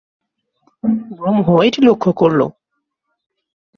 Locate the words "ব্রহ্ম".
1.17-1.47